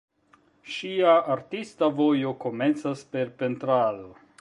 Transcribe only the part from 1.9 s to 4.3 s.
vojo komencas per pentrado.